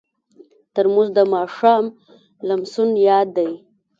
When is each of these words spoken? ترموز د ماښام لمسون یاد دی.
ترموز 0.73 1.07
د 1.17 1.19
ماښام 1.33 1.85
لمسون 2.47 2.89
یاد 3.07 3.27
دی. 3.37 3.51